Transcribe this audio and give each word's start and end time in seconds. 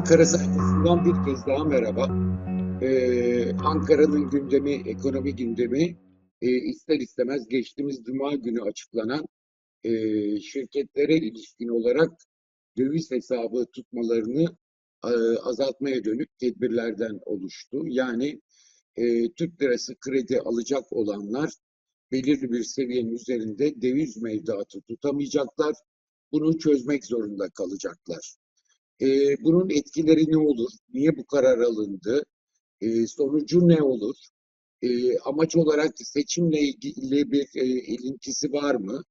Ankara 0.00 0.26
sayfasından 0.26 1.04
bir 1.04 1.24
kez 1.24 1.46
daha 1.46 1.64
merhaba. 1.64 2.06
Ee, 2.82 3.52
Ankara'nın 3.52 4.30
gündemi, 4.30 4.72
ekonomi 4.72 5.36
gündemi 5.36 5.96
e, 6.42 6.48
ister 6.50 6.96
istemez 7.00 7.48
geçtiğimiz 7.48 8.04
Cuma 8.04 8.34
günü 8.34 8.62
açıklanan 8.62 9.26
e, 9.84 9.90
şirketlere 10.40 11.16
ilişkin 11.16 11.68
olarak 11.68 12.10
döviz 12.78 13.10
hesabı 13.10 13.66
tutmalarını 13.72 14.56
e, 15.04 15.12
azaltmaya 15.42 16.04
dönük 16.04 16.38
tedbirlerden 16.38 17.20
oluştu. 17.26 17.82
Yani 17.86 18.40
e, 18.96 19.32
Türk 19.32 19.62
lirası 19.62 19.94
kredi 20.00 20.40
alacak 20.40 20.92
olanlar 20.92 21.50
belirli 22.12 22.52
bir 22.52 22.62
seviyenin 22.62 23.12
üzerinde 23.12 23.82
döviz 23.82 24.16
mevduatı 24.22 24.80
tutamayacaklar. 24.80 25.74
Bunu 26.32 26.58
çözmek 26.58 27.06
zorunda 27.06 27.48
kalacaklar. 27.48 28.39
E, 29.00 29.06
bunun 29.44 29.70
etkileri 29.70 30.32
ne 30.32 30.38
olur? 30.38 30.70
Niye 30.94 31.16
bu 31.16 31.26
karar 31.26 31.58
alındı? 31.58 32.24
E, 32.80 33.06
sonucu 33.06 33.68
ne 33.68 33.82
olur? 33.82 34.16
E, 34.82 35.18
amaç 35.18 35.56
olarak 35.56 35.92
seçimle 35.96 36.60
ilgili 36.60 37.32
bir 37.32 37.48
e, 37.54 37.64
ilintisi 37.66 38.52
var 38.52 38.74
mı? 38.74 39.02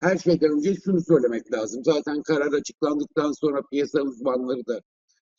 Her 0.00 0.18
şeyden 0.18 0.50
önce 0.52 0.74
şunu 0.74 1.00
söylemek 1.00 1.52
lazım. 1.52 1.84
Zaten 1.84 2.22
karar 2.22 2.52
açıklandıktan 2.52 3.32
sonra 3.32 3.62
piyasa 3.70 4.00
uzmanları 4.02 4.66
da 4.66 4.80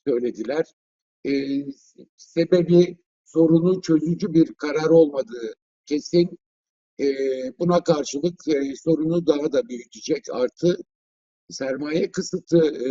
söylediler. 0.07 0.65
E, 1.25 1.31
sebebi 2.17 2.97
sorunu 3.25 3.81
çözücü 3.81 4.33
bir 4.33 4.53
karar 4.53 4.89
olmadığı 4.89 5.53
kesin. 5.85 6.39
E, 6.99 7.05
buna 7.59 7.83
karşılık 7.83 8.47
e, 8.47 8.75
sorunu 8.75 9.27
daha 9.27 9.51
da 9.51 9.69
büyütecek 9.69 10.23
artı 10.31 10.77
sermaye 11.49 12.11
kısıtı 12.11 12.57
e, 12.57 12.89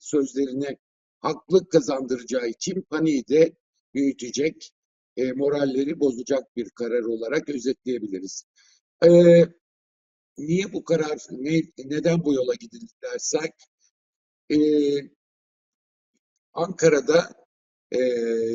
sözlerine 0.00 0.76
haklı 1.20 1.68
kazandıracağı 1.68 2.48
için 2.48 2.82
paniği 2.90 3.28
de 3.28 3.56
büyütecek, 3.94 4.70
e, 5.16 5.32
moralleri 5.32 6.00
bozacak 6.00 6.56
bir 6.56 6.70
karar 6.70 7.02
olarak 7.02 7.48
özetleyebiliriz. 7.48 8.44
E, 9.04 9.08
niye 10.38 10.72
bu 10.72 10.84
karar, 10.84 11.18
ne, 11.30 11.62
neden 11.78 12.24
bu 12.24 12.34
yola 12.34 12.54
gidildi 12.54 12.92
dersek, 13.02 13.52
e, 14.50 14.58
Ankara'da 16.52 17.30
e, 17.90 18.00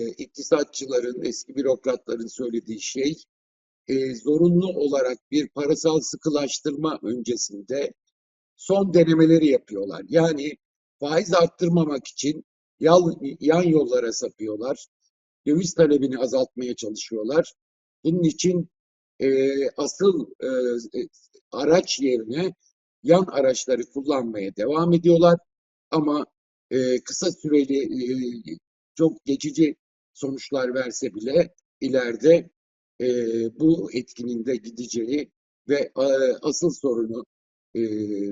iktisatçıların, 0.07 1.23
eski 1.23 1.55
bürokratların 1.55 2.27
söylediği 2.27 2.81
şey, 2.81 3.16
e, 3.88 4.16
zorunlu 4.16 4.67
olarak 4.67 5.17
bir 5.31 5.50
parasal 5.50 6.00
sıkılaştırma 6.00 7.00
öncesinde 7.03 7.94
son 8.59 8.93
denemeleri 8.93 9.47
yapıyorlar. 9.47 10.05
Yani 10.09 10.57
faiz 10.99 11.33
arttırmamak 11.33 12.07
için 12.07 12.45
yan, 13.39 13.63
yollara 13.63 14.13
sapıyorlar. 14.13 14.88
Döviz 15.47 15.73
talebini 15.73 16.17
azaltmaya 16.17 16.75
çalışıyorlar. 16.75 17.53
Bunun 18.03 18.23
için 18.23 18.69
e, 19.19 19.29
asıl 19.69 20.25
e, 20.43 20.49
araç 21.51 21.99
yerine 21.99 22.53
yan 23.03 23.25
araçları 23.31 23.81
kullanmaya 23.93 24.55
devam 24.55 24.94
ediyorlar. 24.94 25.39
Ama 25.91 26.25
e, 26.71 27.01
kısa 27.03 27.31
süreli 27.31 27.79
e, 28.53 28.57
çok 28.95 29.25
geçici 29.25 29.75
sonuçlar 30.13 30.73
verse 30.73 31.13
bile 31.13 31.53
ileride 31.81 32.49
e, 33.01 33.07
bu 33.59 33.89
etkinin 33.94 34.45
de 34.45 34.55
gideceği 34.55 35.31
ve 35.69 35.91
e, 35.97 36.03
asıl 36.41 36.69
sorunu 36.69 37.25
e, 37.75 37.81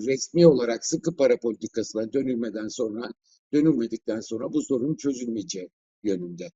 resmi 0.07 0.47
olarak 0.47 0.85
sıkı 0.85 1.15
para 1.15 1.39
politikasına 1.39 2.13
dönülmeden 2.13 2.67
sonra 2.67 3.11
dönülmedikten 3.53 4.19
sonra 4.19 4.53
bu 4.53 4.61
sorun 4.61 4.95
çözülmeyeceği 4.95 5.69
yönünde. 6.03 6.49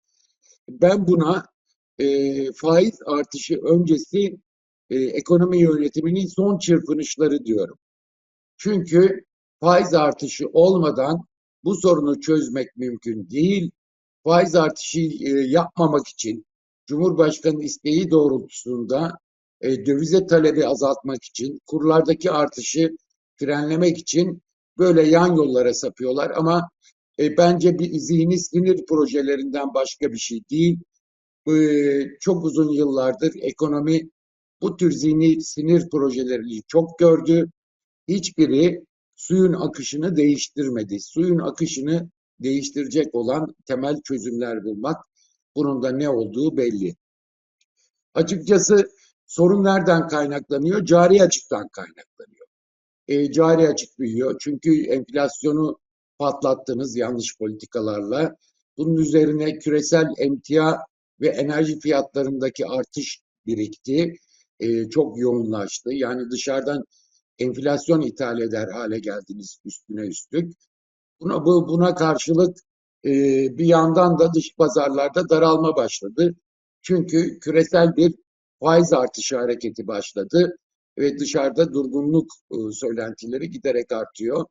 Ben 0.69 1.07
buna 1.07 1.45
e, 1.99 2.51
faiz 2.53 2.99
artışı 3.05 3.57
öncesi 3.57 4.37
e, 4.89 4.99
ekonomi 4.99 5.61
yönetiminin 5.61 6.27
son 6.27 6.57
çırpınışları 6.57 7.45
diyorum. 7.45 7.77
Çünkü 8.57 9.25
faiz 9.59 9.93
artışı 9.93 10.47
olmadan 10.53 11.25
bu 11.63 11.75
sorunu 11.75 12.19
çözmek 12.19 12.77
mümkün 12.77 13.29
değil. 13.29 13.71
Faiz 14.23 14.55
artışı 14.55 14.99
e, 14.99 15.29
yapmamak 15.47 16.07
için 16.07 16.45
Cumhurbaşkanı 16.87 17.63
isteği 17.63 18.11
doğrultusunda 18.11 19.17
e, 19.61 19.85
dövize 19.85 20.25
talebi 20.25 20.67
azaltmak 20.67 21.23
için, 21.23 21.59
kurlardaki 21.65 22.31
artışı 22.31 22.95
frenlemek 23.35 23.97
için 23.97 24.41
böyle 24.77 25.01
yan 25.01 25.35
yollara 25.35 25.73
sapıyorlar. 25.73 26.31
Ama 26.35 26.69
e, 27.19 27.37
bence 27.37 27.79
bir 27.79 27.93
zihni 27.93 28.39
sinir 28.39 28.85
projelerinden 28.85 29.73
başka 29.73 30.11
bir 30.11 30.17
şey 30.17 30.39
değil. 30.51 30.79
E, 31.47 31.53
çok 32.19 32.45
uzun 32.45 32.69
yıllardır 32.69 33.33
ekonomi 33.41 34.09
bu 34.61 34.77
tür 34.77 34.91
zihni 34.91 35.41
sinir 35.41 35.89
projelerini 35.89 36.61
çok 36.67 36.99
gördü. 36.99 37.51
Hiçbiri 38.07 38.85
suyun 39.15 39.53
akışını 39.53 40.15
değiştirmedi. 40.15 40.99
Suyun 40.99 41.39
akışını 41.39 42.09
değiştirecek 42.39 43.15
olan 43.15 43.55
temel 43.65 44.01
çözümler 44.01 44.63
bulmak. 44.63 44.97
Bunun 45.55 45.83
da 45.83 45.91
ne 45.91 46.09
olduğu 46.09 46.57
belli. 46.57 46.95
Açıkçası 48.13 48.89
sorun 49.31 49.63
nereden 49.63 50.07
kaynaklanıyor? 50.07 50.85
Cari 50.85 51.23
açıktan 51.23 51.67
kaynaklanıyor. 51.67 52.47
E, 53.07 53.31
cari 53.31 53.67
açık 53.67 53.99
büyüyor. 53.99 54.35
Çünkü 54.41 54.85
enflasyonu 54.85 55.79
patlattınız 56.19 56.95
yanlış 56.95 57.37
politikalarla. 57.37 58.35
Bunun 58.77 58.97
üzerine 58.97 59.59
küresel 59.59 60.07
emtia 60.17 60.77
ve 61.21 61.27
enerji 61.27 61.79
fiyatlarındaki 61.79 62.65
artış 62.65 63.19
birikti. 63.45 64.13
E, 64.59 64.89
çok 64.89 65.19
yoğunlaştı. 65.19 65.93
Yani 65.93 66.31
dışarıdan 66.31 66.83
enflasyon 67.39 68.01
ithal 68.01 68.41
eder 68.41 68.67
hale 68.67 68.99
geldiniz 68.99 69.59
üstüne 69.65 70.01
üstlük. 70.01 70.53
Buna, 71.21 71.45
bu, 71.45 71.67
buna 71.67 71.95
karşılık 71.95 72.57
e, 73.05 73.11
bir 73.57 73.65
yandan 73.65 74.19
da 74.19 74.33
dış 74.33 74.55
pazarlarda 74.57 75.29
daralma 75.29 75.75
başladı. 75.75 76.35
Çünkü 76.81 77.39
küresel 77.39 77.95
bir 77.95 78.15
faiz 78.61 78.93
artışı 78.93 79.37
hareketi 79.37 79.87
başladı 79.87 80.57
ve 80.97 81.19
dışarıda 81.19 81.73
durgunluk 81.73 82.27
e, 82.51 82.55
söylentileri 82.71 83.49
giderek 83.49 83.91
artıyor. 83.91 84.45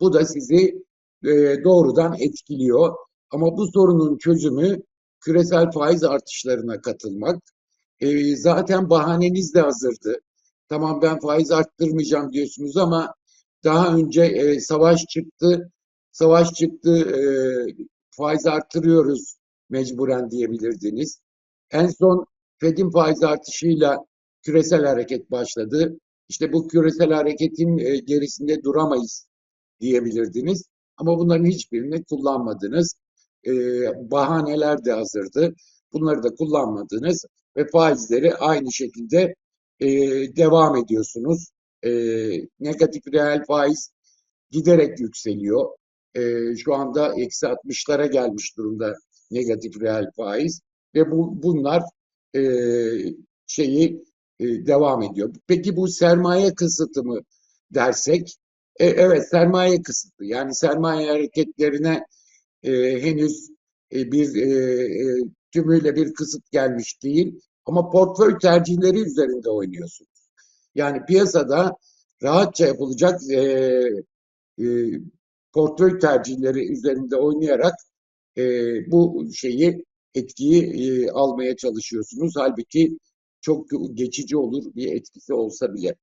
Bu 0.00 0.12
da 0.12 0.24
sizi 0.24 0.84
e, 1.24 1.64
doğrudan 1.64 2.14
etkiliyor. 2.20 2.94
Ama 3.30 3.56
bu 3.56 3.66
sorunun 3.66 4.18
çözümü 4.18 4.82
küresel 5.20 5.70
faiz 5.70 6.04
artışlarına 6.04 6.80
katılmak. 6.80 7.42
E, 8.00 8.36
zaten 8.36 8.90
bahaneniz 8.90 9.54
de 9.54 9.60
hazırdı. 9.60 10.20
Tamam 10.68 11.02
ben 11.02 11.20
faiz 11.20 11.50
arttırmayacağım 11.50 12.32
diyorsunuz 12.32 12.76
ama 12.76 13.14
daha 13.64 13.96
önce 13.96 14.60
savaş 14.60 15.06
çıktı. 15.06 15.70
Savaş 16.12 16.52
çıktı, 16.52 17.14
faiz 18.10 18.46
arttırıyoruz 18.46 19.36
mecburen 19.70 20.30
diyebilirdiniz. 20.30 21.20
En 21.70 21.86
son 21.86 22.26
Fed'in 22.60 22.90
faiz 22.90 23.22
artışıyla 23.22 23.98
küresel 24.42 24.84
hareket 24.84 25.30
başladı. 25.30 25.98
İşte 26.28 26.52
bu 26.52 26.68
küresel 26.68 27.12
hareketin 27.12 27.78
e, 27.78 27.96
gerisinde 27.96 28.62
duramayız 28.62 29.26
diyebilirdiniz. 29.80 30.64
Ama 30.96 31.18
bunların 31.18 31.44
hiçbirini 31.44 32.04
kullanmadınız. 32.04 32.94
E, 33.46 33.52
bahaneler 34.10 34.84
de 34.84 34.92
hazırdı. 34.92 35.54
Bunları 35.92 36.22
da 36.22 36.34
kullanmadınız 36.34 37.24
ve 37.56 37.66
faizleri 37.66 38.34
aynı 38.34 38.72
şekilde 38.72 39.34
e, 39.80 39.88
devam 40.36 40.76
ediyorsunuz. 40.76 41.48
Negatif 42.60 43.02
reel 43.12 43.44
faiz 43.46 43.90
giderek 44.50 45.00
yükseliyor. 45.00 45.70
Şu 46.56 46.74
anda 46.74 47.14
eksi 47.20 47.46
60'lara 47.46 48.12
gelmiş 48.12 48.56
durumda 48.56 48.94
negatif 49.30 49.80
reel 49.80 50.06
faiz 50.16 50.60
ve 50.94 51.10
bu 51.10 51.42
bunlar 51.42 51.82
e, 52.36 52.42
şeyi 53.46 54.04
e, 54.40 54.66
devam 54.66 55.02
ediyor. 55.02 55.34
Peki 55.46 55.76
bu 55.76 55.88
sermaye 55.88 56.54
kısıtı 56.54 57.04
mı 57.04 57.20
dersek? 57.70 58.36
E, 58.76 58.86
evet 58.86 59.28
sermaye 59.28 59.82
kısıtı. 59.82 60.24
Yani 60.24 60.54
sermaye 60.54 61.10
hareketlerine 61.10 62.04
henüz 63.00 63.48
bir 63.92 64.28
tümüyle 65.52 65.96
bir 65.96 66.14
kısıt 66.14 66.50
gelmiş 66.50 67.02
değil. 67.02 67.40
Ama 67.66 67.90
portföy 67.90 68.38
tercihleri 68.38 69.00
üzerinde 69.00 69.50
oynuyorsunuz. 69.50 70.28
Yani 70.74 71.04
piyasada 71.06 71.76
rahatça 72.22 72.66
yapılacak 72.66 73.20
e, 73.30 73.40
e, 74.58 74.66
portföy 75.52 75.98
tercihleri 75.98 76.72
üzerinde 76.72 77.16
oynayarak 77.16 77.74
e, 78.36 78.42
bu 78.90 79.28
şeyi 79.34 79.84
etkiyi 80.14 80.62
e, 80.62 81.10
almaya 81.10 81.56
çalışıyorsunuz. 81.56 82.32
Halbuki 82.36 82.98
çok 83.40 83.66
geçici 83.94 84.36
olur 84.36 84.64
bir 84.74 84.92
etkisi 84.92 85.34
olsa 85.34 85.74
bile. 85.74 85.94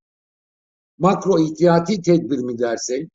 Makro 0.98 1.40
ihtiyati 1.40 2.02
tedbir 2.02 2.38
mi 2.38 2.58
dersek, 2.58 3.10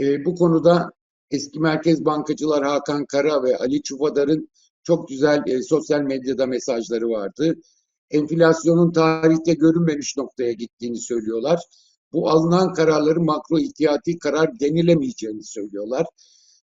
e, 0.00 0.24
bu 0.24 0.34
konuda 0.34 0.90
eski 1.30 1.60
merkez 1.60 2.04
bankacılar 2.04 2.64
Hakan 2.64 3.04
Kara 3.06 3.42
ve 3.42 3.56
Ali 3.56 3.82
Çufadar'ın 3.82 4.48
çok 4.82 5.08
güzel 5.08 5.42
e, 5.46 5.62
sosyal 5.62 6.00
medyada 6.00 6.46
mesajları 6.46 7.08
vardı. 7.08 7.54
Enflasyonun 8.10 8.92
tarihte 8.92 9.54
görünmemiş 9.54 10.16
noktaya 10.16 10.52
gittiğini 10.52 11.00
söylüyorlar. 11.00 11.60
Bu 12.12 12.30
alınan 12.30 12.72
kararların 12.72 13.24
makro 13.24 13.58
ihtiyati 13.58 14.18
karar 14.18 14.60
denilemeyeceğini 14.60 15.44
söylüyorlar. 15.44 16.06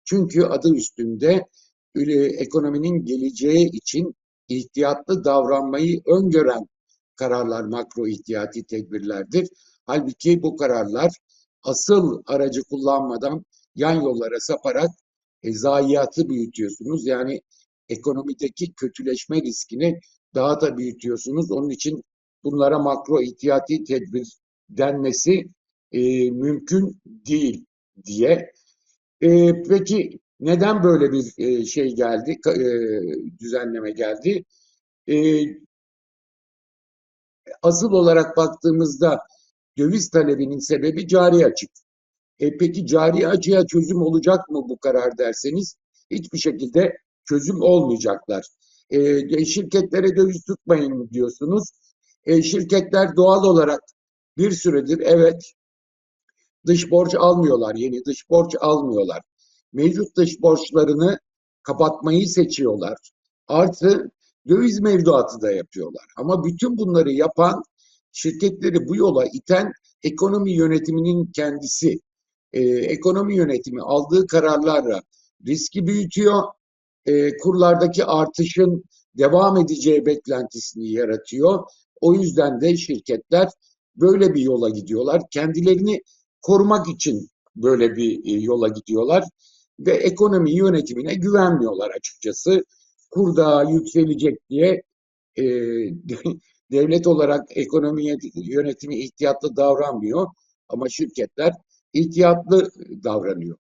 Çünkü 0.04 0.42
adı 0.42 0.74
üstünde 0.74 1.46
ekonominin 2.40 3.04
geleceği 3.04 3.70
için 3.72 4.14
ihtiyatlı 4.48 5.24
davranmayı 5.24 6.00
öngören 6.06 6.66
kararlar 7.16 7.64
makro 7.64 8.06
ihtiyati 8.08 8.64
tedbirlerdir. 8.64 9.48
Halbuki 9.86 10.42
bu 10.42 10.56
kararlar 10.56 11.12
asıl 11.62 12.22
aracı 12.26 12.62
kullanmadan 12.64 13.44
yan 13.74 13.94
yollara 13.94 14.40
saparak 14.40 14.90
e, 15.42 15.52
zayiatı 15.52 16.28
büyütüyorsunuz. 16.28 17.06
Yani 17.06 17.40
ekonomideki 17.88 18.72
kötüleşme 18.72 19.42
riskini 19.42 20.00
daha 20.34 20.60
da 20.60 20.76
büyütüyorsunuz. 20.76 21.50
Onun 21.50 21.70
için 21.70 22.02
bunlara 22.44 22.78
makro 22.78 23.22
ihtiyati 23.22 23.84
tedbir 23.84 24.38
denmesi 24.68 25.44
e, 25.92 26.30
mümkün 26.30 27.00
değil 27.06 27.64
diye. 28.04 28.52
E, 29.20 29.62
peki 29.68 30.18
neden 30.40 30.82
böyle 30.82 31.12
bir 31.12 31.32
e, 31.38 31.64
şey 31.64 31.94
geldi, 31.94 32.36
e, 32.48 33.38
düzenleme 33.38 33.90
geldi? 33.90 34.44
E, 35.08 35.44
asıl 37.62 37.92
olarak 37.92 38.36
baktığımızda 38.36 39.18
döviz 39.78 40.10
talebinin 40.10 40.58
sebebi 40.58 41.08
cari 41.08 41.46
açık. 41.46 41.70
E 42.38 42.56
peki 42.56 42.86
cari 42.86 43.28
açığa 43.28 43.66
çözüm 43.66 44.02
olacak 44.02 44.50
mı 44.50 44.62
bu 44.68 44.78
karar 44.78 45.18
derseniz 45.18 45.76
hiçbir 46.10 46.38
şekilde 46.38 46.96
çözüm 47.28 47.62
olmayacaklar. 47.62 48.46
E, 48.90 49.44
şirketlere 49.44 50.16
döviz 50.16 50.44
tutmayın 50.44 51.08
diyorsunuz. 51.12 51.68
E, 52.24 52.42
şirketler 52.42 53.16
doğal 53.16 53.44
olarak 53.44 53.80
bir 54.36 54.50
süredir 54.50 54.98
evet 54.98 55.42
dış 56.66 56.90
borç 56.90 57.14
almıyorlar, 57.14 57.74
yeni 57.74 58.04
dış 58.04 58.30
borç 58.30 58.54
almıyorlar. 58.60 59.20
Mevcut 59.74 60.16
dış 60.16 60.42
borçlarını 60.42 61.18
kapatmayı 61.62 62.28
seçiyorlar. 62.28 62.98
Artı 63.48 64.10
döviz 64.48 64.80
mevduatı 64.80 65.40
da 65.40 65.52
yapıyorlar. 65.52 66.04
Ama 66.16 66.44
bütün 66.44 66.78
bunları 66.78 67.12
yapan 67.12 67.62
şirketleri 68.12 68.88
bu 68.88 68.96
yola 68.96 69.24
iten 69.26 69.72
ekonomi 70.02 70.52
yönetiminin 70.52 71.26
kendisi. 71.26 72.00
Ee, 72.52 72.62
ekonomi 72.62 73.36
yönetimi 73.36 73.82
aldığı 73.82 74.26
kararlarla 74.26 75.02
riski 75.46 75.86
büyütüyor. 75.86 76.42
Ee, 77.06 77.36
kurlardaki 77.36 78.04
artışın 78.04 78.84
devam 79.18 79.56
edeceği 79.56 80.06
beklentisini 80.06 80.90
yaratıyor. 80.90 81.64
O 82.00 82.14
yüzden 82.14 82.60
de 82.60 82.76
şirketler 82.76 83.48
böyle 83.96 84.34
bir 84.34 84.40
yola 84.40 84.68
gidiyorlar. 84.68 85.22
Kendilerini 85.30 86.02
korumak 86.42 86.88
için 86.88 87.28
böyle 87.56 87.96
bir 87.96 88.24
e, 88.24 88.40
yola 88.40 88.68
gidiyorlar 88.68 89.24
ve 89.78 89.92
ekonomi 89.92 90.56
yönetimine 90.56 91.14
güvenmiyorlar 91.14 91.90
açıkçası. 91.90 92.64
Kur 93.10 93.36
daha 93.36 93.62
yükselecek 93.62 94.48
diye 94.50 94.82
e, 95.36 95.44
devlet 96.72 97.06
olarak 97.06 97.44
ekonomi 97.50 98.04
yönetimi 98.34 98.98
ihtiyatlı 98.98 99.56
davranmıyor 99.56 100.26
ama 100.68 100.88
şirketler 100.88 101.52
ihtiyatlı 101.92 102.70
davranıyor. 103.04 103.56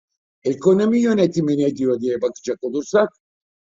Ekonomi 0.45 1.01
yönetimi 1.01 1.59
ne 1.59 1.77
diyor 1.77 2.01
diye 2.01 2.23
bakacak 2.23 2.65
olursak 2.65 3.09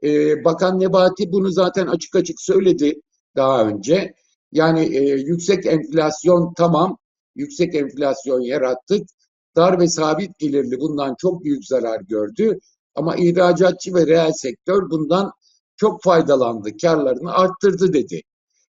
e, 0.02 0.44
Bakan 0.44 0.80
Nebati 0.80 1.32
bunu 1.32 1.50
zaten 1.50 1.86
açık 1.86 2.16
açık 2.16 2.40
söyledi 2.40 3.00
daha 3.36 3.68
önce. 3.68 4.14
Yani 4.52 4.96
e, 4.96 5.00
yüksek 5.14 5.66
enflasyon 5.66 6.54
tamam, 6.56 6.98
yüksek 7.34 7.74
enflasyon 7.74 8.40
yarattık. 8.40 9.08
Dar 9.56 9.80
ve 9.80 9.88
sabit 9.88 10.38
gelirli 10.38 10.80
bundan 10.80 11.14
çok 11.18 11.44
büyük 11.44 11.66
zarar 11.66 12.00
gördü. 12.00 12.58
Ama 12.94 13.16
ihracatçı 13.16 13.94
ve 13.94 14.06
reel 14.06 14.32
sektör 14.32 14.90
bundan 14.90 15.32
çok 15.76 16.02
faydalandı, 16.02 16.76
karlarını 16.82 17.32
arttırdı 17.32 17.92
dedi. 17.92 18.20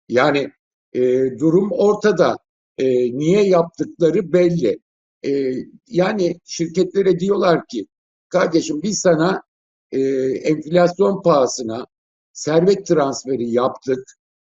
Yani 0.09 0.51
e, 0.93 1.01
durum 1.39 1.71
ortada. 1.73 2.37
E, 2.79 2.87
niye 3.19 3.49
yaptıkları 3.49 4.33
belli. 4.33 4.79
E, 5.27 5.53
yani 5.89 6.37
şirketlere 6.45 7.19
diyorlar 7.19 7.67
ki, 7.67 7.87
kardeşim 8.29 8.83
biz 8.83 9.01
sana 9.01 9.43
e, 9.93 10.01
enflasyon 10.25 11.23
pahasına 11.23 11.87
servet 12.33 12.87
transferi 12.87 13.51
yaptık. 13.51 14.05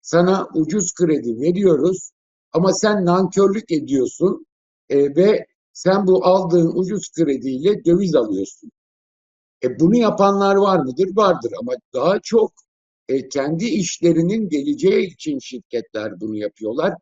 Sana 0.02 0.48
ucuz 0.54 0.94
kredi 0.94 1.42
veriyoruz 1.42 2.12
ama 2.52 2.74
sen 2.74 3.06
nankörlük 3.06 3.72
ediyorsun 3.72 4.46
e, 4.90 5.16
ve 5.16 5.46
sen 5.78 6.08
bu 6.08 6.26
aldığın 6.26 6.72
ucuz 6.76 7.12
krediyle 7.12 7.86
döviz 7.86 8.16
alıyorsun. 8.16 8.72
E 9.64 9.80
bunu 9.80 9.98
yapanlar 9.98 10.56
var 10.56 10.80
mıdır? 10.80 11.10
Vardır 11.16 11.52
ama 11.62 11.74
daha 11.94 12.20
çok 12.20 12.54
e, 13.10 13.30
kendi 13.30 13.66
işlerinin 13.66 14.50
geleceği 14.50 15.14
için 15.14 15.40
şirketler 15.40 16.20
bunu 16.22 16.36
yapıyorlar. 16.36 16.94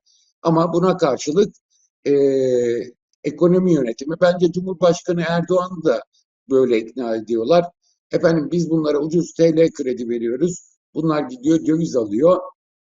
Ama 0.42 0.74
buna 0.74 0.98
karşılık 0.98 1.56
e, 2.08 2.14
ekonomi 3.24 3.74
yönetimi 3.74 4.16
bence 4.22 4.52
Cumhurbaşkanı 4.52 5.24
Erdoğan 5.28 5.84
da 5.84 6.04
böyle 6.50 6.78
ikna 6.78 7.16
ediyorlar. 7.16 7.66
Efendim 8.12 8.50
biz 8.52 8.70
bunlara 8.70 9.00
ucuz 9.00 9.34
TL 9.34 9.72
kredi 9.72 10.10
veriyoruz. 10.10 10.78
Bunlar 10.94 11.22
gidiyor 11.30 11.66
döviz 11.66 11.96
alıyor. 11.96 12.40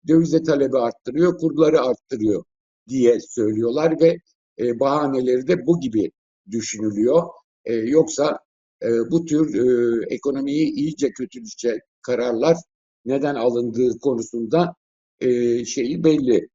Dövize 0.08 0.44
talebi 0.44 0.78
arttırıyor, 0.78 1.38
kurları 1.38 1.82
arttırıyor 1.82 2.44
diye 2.88 3.20
söylüyorlar 3.20 4.02
ve 4.02 4.18
e, 4.60 4.80
bahaneleri 4.80 5.48
de 5.48 5.66
bu 5.66 5.80
gibi 5.80 6.12
düşünülüyor. 6.52 7.24
E, 7.66 7.74
yoksa 7.74 8.40
e, 8.84 8.88
bu 9.12 9.26
tür 9.26 9.56
e, 9.56 10.16
ekonomiyi 10.16 10.74
iyice 10.74 11.12
kötülecek 11.12 11.82
kararlar 12.02 12.58
neden 13.06 13.36
alındığı 13.36 14.00
konusunda 14.00 14.76
e, 15.20 15.66
şeyi 15.66 16.04
belli. 16.04 16.50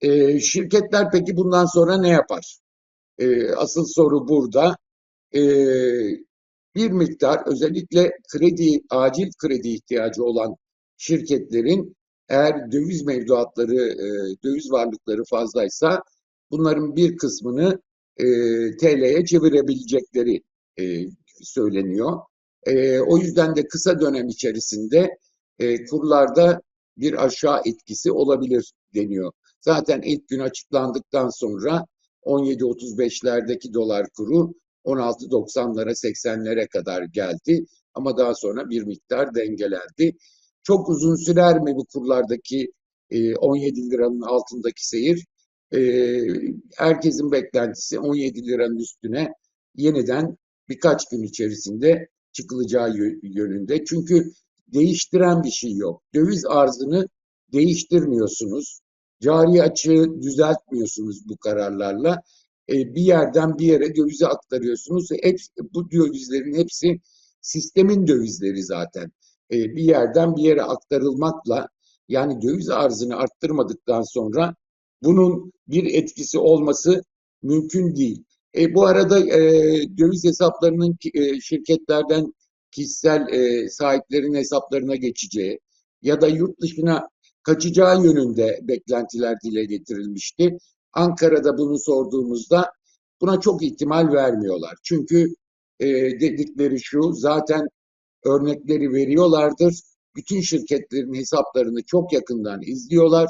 E, 0.00 0.40
şirketler 0.40 1.10
peki 1.12 1.36
bundan 1.36 1.66
sonra 1.66 2.00
ne 2.00 2.08
yapar? 2.08 2.58
E, 3.18 3.52
asıl 3.52 3.84
soru 3.86 4.28
burada. 4.28 4.76
E, 5.34 5.42
bir 6.74 6.90
miktar 6.90 7.40
özellikle 7.46 8.10
kredi, 8.32 8.80
acil 8.90 9.30
kredi 9.38 9.68
ihtiyacı 9.68 10.24
olan 10.24 10.56
şirketlerin 10.96 11.96
eğer 12.28 12.72
döviz 12.72 13.02
mevduatları, 13.02 13.76
e, 13.76 14.06
döviz 14.44 14.72
varlıkları 14.72 15.22
fazlaysa 15.30 16.02
bunların 16.52 16.96
bir 16.96 17.16
kısmını 17.16 17.82
e, 18.16 18.26
TL'ye 18.76 19.24
çevirebilecekleri 19.24 20.42
e, 20.80 20.84
söyleniyor. 21.42 22.20
E, 22.66 23.00
o 23.00 23.18
yüzden 23.18 23.56
de 23.56 23.66
kısa 23.66 24.00
dönem 24.00 24.28
içerisinde 24.28 25.18
e, 25.58 25.84
kurlarda 25.84 26.62
bir 26.96 27.24
aşağı 27.24 27.60
etkisi 27.64 28.12
olabilir 28.12 28.72
deniyor. 28.94 29.32
Zaten 29.60 30.02
ilk 30.02 30.28
gün 30.28 30.38
açıklandıktan 30.38 31.28
sonra 31.28 31.86
17.35'lerdeki 32.24 33.74
dolar 33.74 34.06
kuru 34.16 34.54
16.90'lara 34.84 35.90
80'lere 35.90 36.68
kadar 36.68 37.02
geldi 37.02 37.64
ama 37.94 38.16
daha 38.16 38.34
sonra 38.34 38.70
bir 38.70 38.82
miktar 38.82 39.34
dengelendi. 39.34 40.16
Çok 40.62 40.88
uzun 40.88 41.14
sürer 41.14 41.60
mi 41.60 41.74
bu 41.76 41.84
kurlardaki 41.92 42.72
e, 43.10 43.36
17 43.36 43.90
liranın 43.90 44.20
altındaki 44.20 44.88
seyir? 44.88 45.24
E, 45.74 45.80
herkesin 46.76 47.32
beklentisi 47.32 47.98
17 47.98 48.46
liranın 48.46 48.78
üstüne 48.78 49.32
yeniden 49.76 50.36
birkaç 50.68 51.08
gün 51.08 51.22
içerisinde 51.22 52.08
çıkılacağı 52.32 52.96
yönünde. 53.22 53.84
Çünkü 53.84 54.32
değiştiren 54.68 55.42
bir 55.42 55.50
şey 55.50 55.72
yok. 55.72 56.02
Döviz 56.14 56.46
arzını 56.46 57.08
değiştirmiyorsunuz. 57.52 58.80
Cari 59.20 59.62
açığı 59.62 60.06
düzeltmiyorsunuz 60.22 61.28
bu 61.28 61.36
kararlarla. 61.36 62.22
E, 62.68 62.94
bir 62.94 63.02
yerden 63.02 63.58
bir 63.58 63.66
yere 63.66 63.96
dövize 63.96 64.26
aktarıyorsunuz. 64.26 65.08
Hep, 65.22 65.38
bu 65.74 65.90
dövizlerin 65.90 66.54
hepsi 66.54 67.00
sistemin 67.40 68.06
dövizleri 68.06 68.62
zaten. 68.62 69.12
E, 69.52 69.56
bir 69.76 69.82
yerden 69.82 70.36
bir 70.36 70.42
yere 70.42 70.62
aktarılmakla 70.62 71.68
yani 72.08 72.42
döviz 72.42 72.70
arzını 72.70 73.16
arttırmadıktan 73.16 74.02
sonra 74.02 74.54
bunun 75.02 75.52
bir 75.68 75.84
etkisi 75.94 76.38
olması 76.38 77.02
mümkün 77.42 77.96
değil. 77.96 78.24
E, 78.56 78.74
bu 78.74 78.86
arada 78.86 79.18
e, 79.18 79.40
döviz 79.98 80.24
hesaplarının 80.24 80.96
e, 81.14 81.40
şirketlerden 81.40 82.32
kişisel 82.70 83.28
e, 83.28 83.68
sahiplerin 83.68 84.34
hesaplarına 84.34 84.96
geçeceği 84.96 85.58
ya 86.02 86.20
da 86.20 86.28
yurt 86.28 86.60
dışına 86.60 87.08
kaçacağı 87.42 88.04
yönünde 88.04 88.60
beklentiler 88.62 89.36
dile 89.44 89.64
getirilmişti. 89.64 90.58
Ankara'da 90.92 91.58
bunu 91.58 91.78
sorduğumuzda 91.78 92.72
buna 93.20 93.40
çok 93.40 93.62
ihtimal 93.62 94.12
vermiyorlar. 94.12 94.74
Çünkü 94.82 95.34
e, 95.80 95.86
dedikleri 96.20 96.80
şu, 96.80 97.12
zaten 97.12 97.68
örnekleri 98.24 98.92
veriyorlardır. 98.92 99.80
Bütün 100.16 100.40
şirketlerin 100.40 101.14
hesaplarını 101.14 101.82
çok 101.82 102.12
yakından 102.12 102.62
izliyorlar. 102.62 103.28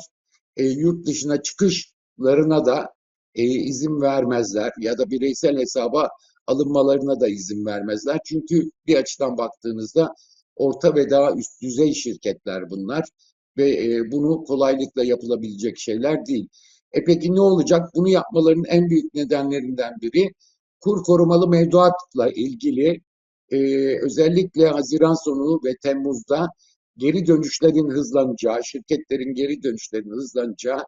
E, 0.57 0.65
yurt 0.65 1.07
dışına 1.07 1.43
çıkışlarına 1.43 2.67
da 2.67 2.89
e, 3.35 3.45
izin 3.45 4.01
vermezler 4.01 4.73
ya 4.79 4.99
da 4.99 5.11
bireysel 5.11 5.59
hesaba 5.59 6.09
alınmalarına 6.47 7.21
da 7.21 7.29
izin 7.29 7.67
vermezler. 7.67 8.19
Çünkü 8.25 8.71
bir 8.87 8.97
açıdan 8.97 9.39
baktığınızda 9.39 10.15
orta 10.57 10.95
ve 10.95 11.11
daha 11.11 11.33
üst 11.33 11.63
düzey 11.63 11.95
şirketler 11.95 12.71
bunlar 12.71 13.05
ve 13.57 13.71
e, 13.71 14.13
bunu 14.13 14.45
kolaylıkla 14.45 15.05
yapılabilecek 15.05 15.79
şeyler 15.79 16.27
değil. 16.27 16.49
E 16.93 17.05
peki 17.05 17.35
ne 17.35 17.41
olacak? 17.41 17.91
Bunu 17.95 18.09
yapmalarının 18.09 18.65
en 18.65 18.91
büyük 18.91 19.15
nedenlerinden 19.15 19.93
biri 20.03 20.33
kur 20.81 21.03
korumalı 21.03 21.49
mevduatla 21.49 22.31
ilgili 22.31 23.01
e, 23.51 23.59
özellikle 24.03 24.69
Haziran 24.69 25.25
sonu 25.25 25.61
ve 25.65 25.77
Temmuz'da 25.83 26.49
geri 26.97 27.27
dönüşlerin 27.27 27.91
hızlanacağı, 27.91 28.65
şirketlerin 28.65 29.35
geri 29.35 29.63
dönüşlerinin 29.63 30.17
hızlanacağı 30.17 30.85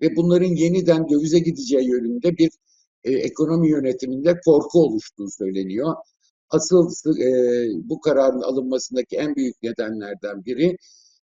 ve 0.00 0.16
bunların 0.16 0.56
yeniden 0.56 1.08
dövize 1.08 1.38
gideceği 1.38 1.88
yönünde 1.88 2.38
bir 2.38 2.50
e, 3.04 3.12
ekonomi 3.12 3.70
yönetiminde 3.70 4.40
korku 4.44 4.82
oluştuğu 4.82 5.30
söyleniyor. 5.30 5.94
Asıl 6.50 6.90
e, 7.20 7.30
bu 7.88 8.00
kararın 8.00 8.42
alınmasındaki 8.42 9.16
en 9.16 9.36
büyük 9.36 9.62
nedenlerden 9.62 10.44
biri 10.44 10.76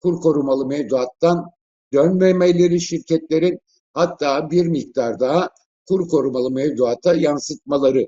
kur 0.03 0.21
korumalı 0.21 0.67
mevduattan 0.67 1.45
dönmemeleri 1.93 2.81
şirketlerin 2.81 3.59
hatta 3.95 4.51
bir 4.51 4.67
miktar 4.67 5.21
daha 5.21 5.51
kur 5.89 6.09
korumalı 6.09 6.51
mevduata 6.51 7.15
yansıtmaları 7.15 8.07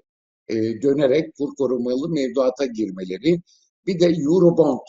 e, 0.49 0.55
dönerek 0.83 1.37
kur 1.37 1.55
korumalı 1.59 2.09
mevduata 2.09 2.67
girmeleri 2.67 3.41
bir 3.87 4.01
de 4.01 4.07
Eurobond 4.07 4.81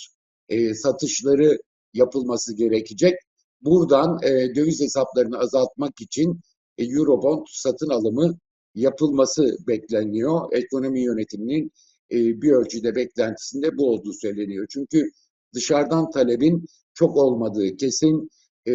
e, 0.50 0.74
satışları 0.74 1.58
yapılması 1.94 2.56
gerekecek. 2.56 3.14
Buradan 3.62 4.20
e, 4.24 4.56
döviz 4.56 4.82
hesaplarını 4.82 5.38
azaltmak 5.38 6.02
için 6.02 6.40
e, 6.78 6.84
Eurobond 6.86 7.46
satın 7.50 7.90
alımı 7.90 8.38
yapılması 8.76 9.58
bekleniyor. 9.68 10.40
Ekonomi 10.52 11.02
yönetiminin 11.04 11.72
e, 12.12 12.18
bir 12.42 12.52
ölçüde 12.52 12.96
beklentisinde 12.96 13.78
bu 13.78 13.90
olduğu 13.90 14.14
söyleniyor. 14.14 14.68
Çünkü 14.70 15.10
dışarıdan 15.54 16.12
talebin 16.12 16.66
çok 16.94 17.18
olmadığı 17.18 17.78
kesin 17.78 18.30
e, 18.68 18.74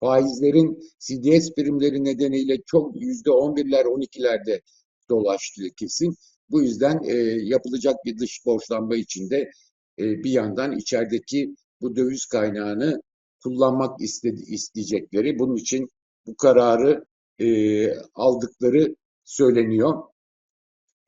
faizlerin 0.00 0.80
CDS 0.98 1.54
primleri 1.54 2.04
nedeniyle 2.04 2.56
çok 2.66 3.02
yüzde 3.02 3.30
on 3.30 3.56
birler, 3.56 3.84
on 3.84 4.00
ikilerde 4.00 4.60
dolaştığı 5.10 5.70
kesin. 5.76 6.16
Bu 6.50 6.62
yüzden 6.62 7.00
e, 7.04 7.14
yapılacak 7.42 7.96
bir 8.04 8.18
dış 8.18 8.46
borçlanma 8.46 8.96
içinde 8.96 9.50
bir 10.02 10.30
yandan 10.30 10.72
içerideki 10.72 11.54
bu 11.80 11.96
döviz 11.96 12.26
kaynağını 12.26 13.02
kullanmak 13.42 14.00
istedi, 14.00 14.42
isteyecekleri, 14.46 15.38
bunun 15.38 15.56
için 15.56 15.88
bu 16.26 16.36
kararı 16.36 17.04
e, 17.38 17.88
aldıkları 18.14 18.96
söyleniyor. 19.24 20.02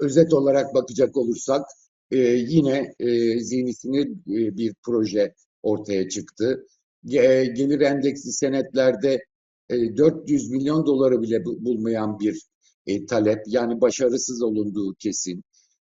Özet 0.00 0.32
olarak 0.32 0.74
bakacak 0.74 1.16
olursak 1.16 1.66
e, 2.10 2.18
yine 2.26 2.94
e, 3.00 3.40
zihnisi 3.40 3.88
e, 3.88 4.56
bir 4.56 4.74
proje 4.82 5.34
ortaya 5.62 6.08
çıktı. 6.08 6.66
E, 7.12 7.44
gelir 7.44 7.80
endeksli 7.80 8.32
senetlerde 8.32 9.24
e, 9.68 9.96
400 9.96 10.50
milyon 10.50 10.86
doları 10.86 11.22
bile 11.22 11.44
bulmayan 11.44 12.20
bir 12.20 12.42
e, 12.86 13.06
talep 13.06 13.42
yani 13.46 13.80
başarısız 13.80 14.42
olunduğu 14.42 14.94
kesin. 14.94 15.44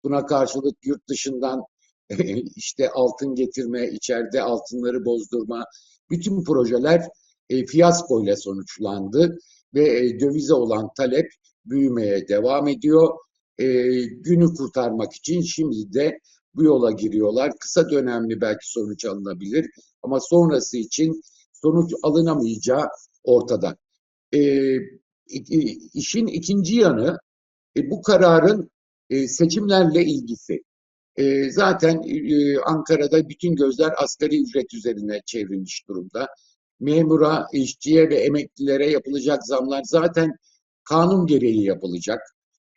Buna 0.03 0.25
karşılık 0.25 0.85
yurt 0.85 1.09
dışından 1.09 1.63
işte 2.55 2.89
altın 2.89 3.35
getirme, 3.35 3.89
içeride 3.89 4.41
altınları 4.41 5.05
bozdurma 5.05 5.65
bütün 6.09 6.43
projeler 6.43 7.01
e, 7.49 7.65
fiyaskoyla 7.65 8.35
sonuçlandı 8.35 9.37
ve 9.73 9.99
e, 9.99 10.19
dövize 10.19 10.53
olan 10.53 10.89
talep 10.97 11.31
büyümeye 11.65 12.27
devam 12.27 12.67
ediyor. 12.67 13.17
E, 13.57 13.65
günü 14.03 14.53
kurtarmak 14.53 15.13
için 15.13 15.41
şimdi 15.41 15.93
de 15.93 16.19
bu 16.55 16.63
yola 16.63 16.91
giriyorlar. 16.91 17.51
Kısa 17.59 17.89
dönemli 17.89 18.41
belki 18.41 18.71
sonuç 18.71 19.05
alınabilir 19.05 19.69
ama 20.03 20.19
sonrası 20.19 20.77
için 20.77 21.21
sonuç 21.53 21.93
alınamayacağı 22.03 22.87
ortada. 23.23 23.77
E, 24.33 24.73
işin 25.93 26.27
ikinci 26.27 26.75
yanı 26.75 27.17
e, 27.77 27.89
bu 27.89 28.01
kararın 28.01 28.71
e, 29.09 29.27
seçimlerle 29.27 30.05
ilgisi. 30.05 30.63
E, 31.17 31.51
zaten 31.51 32.01
e, 32.03 32.57
Ankara'da 32.59 33.29
bütün 33.29 33.55
gözler 33.55 33.93
asgari 33.97 34.41
ücret 34.41 34.73
üzerine 34.73 35.21
çevrilmiş 35.25 35.87
durumda. 35.87 36.27
Memura, 36.79 37.47
işçiye 37.53 38.09
ve 38.09 38.15
emeklilere 38.15 38.89
yapılacak 38.89 39.47
zamlar 39.47 39.81
zaten 39.85 40.31
kanun 40.83 41.27
gereği 41.27 41.63
yapılacak. 41.63 42.21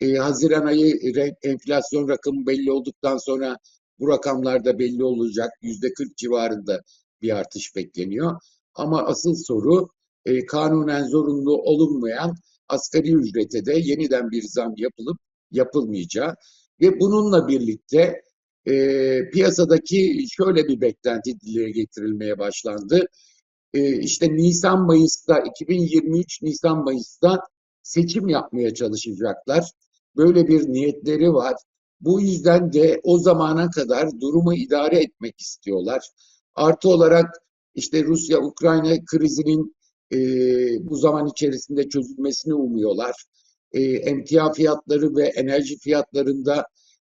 E, 0.00 0.14
Haziran 0.14 0.66
ayı 0.66 0.97
enflasyon 1.42 2.09
rakamı 2.09 2.47
belli 2.47 2.73
olduktan 2.73 3.18
sonra 3.18 3.56
bu 3.99 4.09
rakamlar 4.09 4.64
da 4.64 4.78
belli 4.78 5.04
olacak. 5.04 5.50
Yüzde 5.62 5.92
40 5.94 6.16
civarında 6.16 6.80
bir 7.23 7.37
artış 7.37 7.76
bekleniyor. 7.76 8.40
Ama 8.75 9.02
asıl 9.02 9.35
soru 9.35 9.88
e, 10.25 10.47
kanunen 10.47 11.04
zorunlu 11.04 11.62
olunmayan 11.62 12.35
asgari 12.68 13.12
ücrete 13.12 13.66
de 13.66 13.73
yeniden 13.73 14.30
bir 14.30 14.42
zam 14.42 14.75
yapılıp 14.76 15.18
yapılmayacağı 15.50 16.35
ve 16.80 17.00
bununla 17.00 17.49
birlikte 17.49 18.23
e, 18.67 19.31
piyasadaki 19.31 20.26
şöyle 20.31 20.69
bir 20.69 20.81
beklenti 20.81 21.40
dile 21.40 21.71
getirilmeye 21.71 22.38
başlandı. 22.38 23.07
E, 23.75 23.99
işte 23.99 24.37
Nisan-Mayıs'ta 24.37 25.38
2023 25.38 26.43
Nisan-Mayıs'ta 26.43 27.40
seçim 27.83 28.29
yapmaya 28.29 28.75
çalışacaklar. 28.75 29.71
Böyle 30.17 30.49
bir 30.49 30.69
niyetleri 30.69 31.33
var. 31.33 31.55
Bu 32.00 32.21
yüzden 32.21 32.73
de 32.73 33.00
o 33.02 33.19
zamana 33.19 33.71
kadar 33.71 34.21
durumu 34.21 34.55
idare 34.55 34.97
etmek 34.97 35.40
istiyorlar. 35.40 36.11
Artı 36.55 36.88
olarak 36.88 37.26
işte 37.75 38.05
Rusya-Ukrayna 38.05 39.05
krizinin 39.05 39.76
e, 40.12 40.19
bu 40.90 40.97
zaman 40.97 41.26
içerisinde 41.26 41.88
çözülmesini 41.88 42.55
umuyorlar. 42.55 43.25
E, 43.73 43.83
emtia 43.83 44.52
fiyatları 44.52 45.17
ve 45.17 45.26
enerji 45.26 45.79
fiyatlarında 45.79 46.67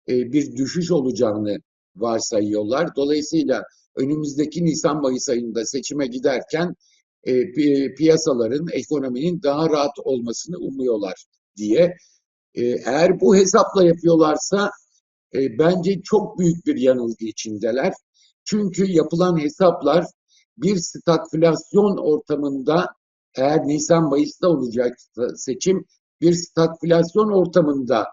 e, 0.10 0.32
bir 0.32 0.56
düşüş 0.56 0.92
olacağını 0.92 1.58
varsayıyorlar. 1.96 2.96
Dolayısıyla 2.96 3.64
önümüzdeki 3.96 4.66
Nisan-Mayıs 4.66 5.30
ayında 5.30 5.66
seçime 5.66 6.08
giderken 6.08 6.76
e, 7.24 7.54
piyasaların, 7.96 8.68
ekonominin 8.72 9.42
daha 9.44 9.70
rahat 9.70 10.00
olmasını 10.04 10.58
umuyorlar 10.58 11.26
diye. 11.58 11.96
E, 12.56 12.64
eğer 12.66 13.20
bu 13.22 13.36
hesapla 13.36 13.86
yapıyorlarsa 13.86 14.72
bence 15.34 16.02
çok 16.02 16.40
büyük 16.40 16.66
bir 16.66 16.76
yanılgı 16.78 17.26
içindeler. 17.26 17.94
Çünkü 18.46 18.92
yapılan 18.92 19.40
hesaplar 19.40 20.06
bir 20.58 20.78
stagflasyon 20.78 21.98
ortamında 21.98 22.88
eğer 23.36 23.68
Nisan-Mayıs'ta 23.68 24.48
olacak 24.48 24.98
seçim 25.36 25.86
bir 26.22 26.34
stagflasyon 26.34 27.32
ortamında 27.32 28.08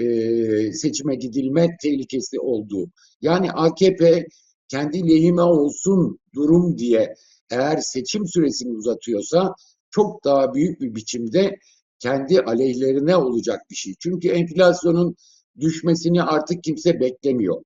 e, 0.00 0.72
seçime 0.72 1.14
gidilme 1.14 1.76
tehlikesi 1.82 2.40
olduğu. 2.40 2.90
Yani 3.20 3.52
AKP 3.52 4.26
kendi 4.68 5.08
lehime 5.08 5.42
olsun 5.42 6.18
durum 6.34 6.78
diye 6.78 7.14
eğer 7.50 7.76
seçim 7.76 8.26
süresini 8.26 8.76
uzatıyorsa 8.76 9.54
çok 9.90 10.24
daha 10.24 10.54
büyük 10.54 10.80
bir 10.80 10.94
biçimde 10.94 11.56
kendi 11.98 12.40
aleyhlerine 12.40 13.16
olacak 13.16 13.60
bir 13.70 13.76
şey. 13.76 13.94
Çünkü 14.00 14.28
enflasyonun 14.28 15.16
düşmesini 15.60 16.22
artık 16.22 16.64
kimse 16.64 17.00
beklemiyor. 17.00 17.62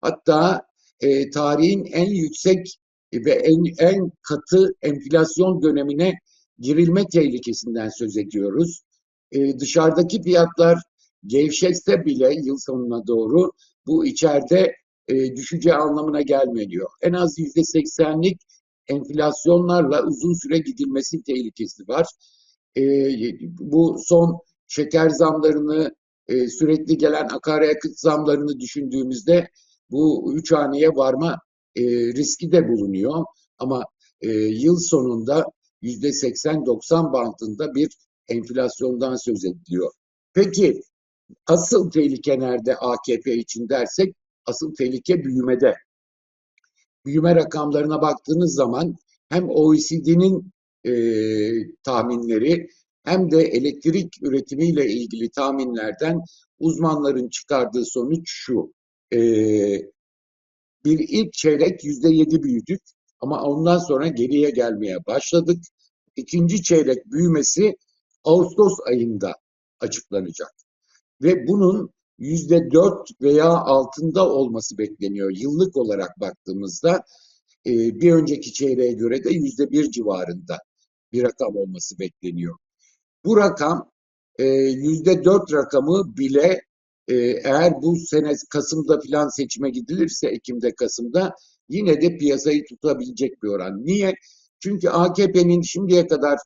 Hatta 0.00 0.62
e, 1.00 1.30
tarihin 1.30 1.84
en 1.84 2.10
yüksek 2.10 2.78
ve 3.14 3.32
en, 3.32 3.64
en 3.78 4.10
katı 4.22 4.74
enflasyon 4.82 5.62
dönemine 5.62 6.18
girilme 6.58 7.04
tehlikesinden 7.12 7.88
söz 7.98 8.16
ediyoruz. 8.16 8.80
E, 9.32 9.58
dışarıdaki 9.58 10.22
fiyatlar 10.22 10.78
gevşetse 11.26 12.04
bile 12.04 12.34
yıl 12.44 12.56
sonuna 12.58 13.06
doğru 13.06 13.52
bu 13.86 14.06
içeride 14.06 14.74
e, 15.08 15.36
düşeceği 15.36 15.74
anlamına 15.74 16.22
gelmiyor. 16.22 16.88
En 17.02 17.12
az 17.12 17.38
yüzde 17.38 17.64
seksenlik 17.64 18.40
enflasyonlarla 18.88 20.06
uzun 20.06 20.42
süre 20.42 20.58
gidilmesi 20.58 21.22
tehlikesi 21.22 21.88
var. 21.88 22.06
E, 22.76 22.82
bu 23.60 23.96
son 24.06 24.38
şeker 24.68 25.08
zamlarını, 25.08 25.94
e, 26.28 26.48
sürekli 26.48 26.98
gelen 26.98 27.28
akaryakıt 27.28 27.98
zamlarını 27.98 28.60
düşündüğümüzde 28.60 29.48
bu 29.90 30.32
üç 30.34 30.52
haneye 30.52 30.88
varma 30.88 31.38
e, 31.76 31.82
riski 32.14 32.52
de 32.52 32.68
bulunuyor. 32.68 33.24
Ama 33.58 33.84
e, 34.20 34.30
yıl 34.32 34.76
sonunda 34.76 35.44
yüzde 35.82 36.08
80-90 36.08 37.12
bantında 37.12 37.74
bir 37.74 37.88
enflasyondan 38.28 39.16
söz 39.16 39.44
ediliyor. 39.44 39.90
Peki 40.34 40.80
Asıl 41.46 41.90
tehlike 41.90 42.40
nerede 42.40 42.76
AKP 42.76 43.34
için 43.34 43.68
dersek, 43.68 44.14
asıl 44.46 44.74
tehlike 44.74 45.24
büyümede. 45.24 45.74
Büyüme 47.06 47.34
rakamlarına 47.34 48.02
baktığınız 48.02 48.54
zaman 48.54 48.96
hem 49.28 49.48
OECD'nin 49.50 50.52
e, 50.84 50.92
tahminleri 51.82 52.68
hem 53.04 53.30
de 53.30 53.42
elektrik 53.42 54.22
üretimiyle 54.22 54.86
ilgili 54.86 55.30
tahminlerden 55.30 56.20
uzmanların 56.58 57.28
çıkardığı 57.28 57.84
sonuç 57.84 58.22
şu. 58.26 58.72
E, 59.12 59.18
bir 60.84 60.98
ilk 61.08 61.32
çeyrek 61.32 61.84
yüzde 61.84 62.08
yedi 62.08 62.42
büyüdük 62.42 62.80
ama 63.20 63.42
ondan 63.42 63.78
sonra 63.78 64.08
geriye 64.08 64.50
gelmeye 64.50 65.06
başladık. 65.06 65.58
İkinci 66.16 66.62
çeyrek 66.62 67.06
büyümesi 67.06 67.76
Ağustos 68.24 68.72
ayında 68.86 69.34
açıklanacak. 69.80 70.67
Ve 71.22 71.46
bunun 71.48 71.90
yüzde 72.18 72.70
dört 72.70 73.22
veya 73.22 73.48
altında 73.48 74.28
olması 74.28 74.78
bekleniyor. 74.78 75.30
Yıllık 75.36 75.76
olarak 75.76 76.20
baktığımızda 76.20 77.02
e, 77.66 77.72
bir 78.00 78.12
önceki 78.12 78.52
çeyreğe 78.52 78.92
göre 78.92 79.24
de 79.24 79.30
yüzde 79.30 79.70
bir 79.70 79.90
civarında 79.90 80.58
bir 81.12 81.22
rakam 81.22 81.56
olması 81.56 81.98
bekleniyor. 81.98 82.56
Bu 83.24 83.36
rakam 83.36 83.90
e, 84.38 84.44
yüzde 84.54 85.24
dört 85.24 85.52
rakamı 85.52 86.16
bile 86.16 86.60
e, 87.08 87.16
eğer 87.44 87.82
bu 87.82 87.96
sene 87.96 88.32
Kasım'da 88.50 89.00
filan 89.00 89.28
seçime 89.28 89.70
gidilirse 89.70 90.28
Ekim'de 90.28 90.74
Kasım'da 90.74 91.34
yine 91.68 92.00
de 92.02 92.16
piyasayı 92.16 92.64
tutabilecek 92.64 93.42
bir 93.42 93.48
oran. 93.48 93.84
Niye? 93.84 94.14
Çünkü 94.60 94.88
AKP'nin 94.88 95.62
şimdiye 95.62 96.06
kadar 96.06 96.38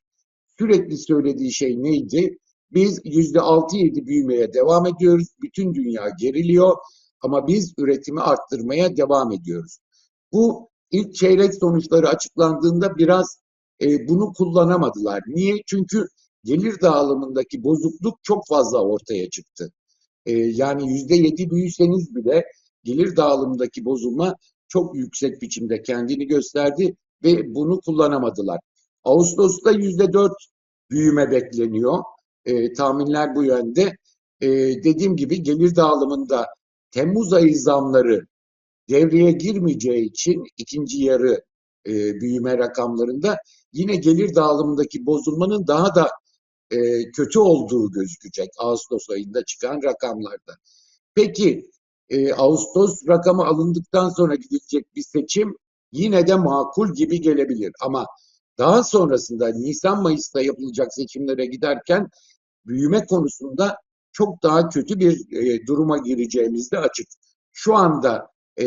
sürekli 0.59 0.99
söylediği 0.99 1.53
şey 1.53 1.83
neydi? 1.83 2.39
Biz 2.75 3.01
yüzde 3.05 3.41
altı 3.41 3.77
yedi 3.77 4.07
büyümeye 4.07 4.53
devam 4.53 4.87
ediyoruz. 4.87 5.29
Bütün 5.43 5.75
dünya 5.75 6.09
geriliyor 6.21 6.77
ama 7.21 7.47
biz 7.47 7.75
üretimi 7.79 8.21
arttırmaya 8.21 8.97
devam 8.97 9.33
ediyoruz. 9.33 9.79
Bu 10.33 10.69
ilk 10.91 11.15
çeyrek 11.15 11.55
sonuçları 11.55 12.09
açıklandığında 12.09 12.97
biraz 12.97 13.43
e, 13.83 14.09
bunu 14.09 14.33
kullanamadılar. 14.33 15.23
Niye? 15.27 15.55
Çünkü 15.67 16.07
gelir 16.45 16.81
dağılımındaki 16.81 17.65
bozukluk 17.65 18.19
çok 18.23 18.47
fazla 18.49 18.83
ortaya 18.83 19.31
çıktı. 19.31 19.73
E, 20.27 20.33
yani 20.33 20.93
yüzde 20.93 21.15
yedi 21.15 21.51
büyüseniz 21.51 22.15
bile 22.15 22.45
gelir 22.85 23.17
dağılımındaki 23.17 23.85
bozulma 23.85 24.35
çok 24.69 24.97
yüksek 24.97 25.43
biçimde 25.43 25.83
kendini 25.83 26.27
gösterdi 26.27 26.97
ve 27.25 27.55
bunu 27.55 27.81
kullanamadılar. 27.81 28.61
Ağustos'ta 29.05 29.71
yüzde 29.71 30.13
dört 30.13 30.37
büyüme 30.91 31.31
bekleniyor. 31.31 31.99
E, 32.45 32.73
tahminler 32.73 33.35
bu 33.35 33.45
yönde. 33.45 33.97
E, 34.41 34.49
dediğim 34.85 35.17
gibi 35.17 35.43
gelir 35.43 35.77
dağılımında 35.77 36.47
Temmuz 36.91 37.33
ayı 37.33 37.59
zamları 37.59 38.27
devreye 38.89 39.33
girmeyeceği 39.33 40.05
için 40.07 40.45
ikinci 40.57 41.05
yarı 41.05 41.43
e, 41.87 42.21
büyüme 42.21 42.59
rakamlarında 42.59 43.37
yine 43.73 43.97
gelir 43.97 44.35
dağılımındaki 44.35 45.07
bozulmanın 45.07 45.67
daha 45.67 45.95
da 45.95 46.11
e, 46.71 47.11
kötü 47.11 47.39
olduğu 47.39 47.91
gözükecek 47.93 48.49
Ağustos 48.59 49.11
ayında 49.11 49.45
çıkan 49.45 49.81
rakamlarda. 49.85 50.57
Peki 51.15 51.71
e, 52.09 52.33
Ağustos 52.33 53.09
rakamı 53.09 53.47
alındıktan 53.47 54.09
sonra 54.09 54.35
gidecek 54.35 54.95
bir 54.97 55.03
seçim 55.03 55.57
yine 55.93 56.27
de 56.27 56.35
makul 56.35 56.95
gibi 56.95 57.21
gelebilir 57.21 57.73
ama 57.81 58.07
daha 58.59 58.85
sonrasında 58.85 59.49
Nisan-Mayıs'ta 59.49 60.43
yapılacak 60.43 60.95
seçimlere 60.95 61.47
giderken 61.47 62.09
büyüme 62.67 63.07
konusunda 63.07 63.77
çok 64.13 64.43
daha 64.43 64.69
kötü 64.69 65.01
bir 65.01 65.37
e, 65.37 65.67
duruma 65.67 65.99
gireceğimiz 65.99 66.73
de 66.73 66.79
açık. 66.79 67.07
Şu 67.53 67.75
anda 67.75 68.27
e, 68.57 68.67